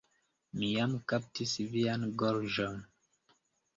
Mi 0.61 0.69
jam 0.77 0.95
kaptis 1.13 1.53
vian 1.75 2.07
gorĝon. 2.23 2.85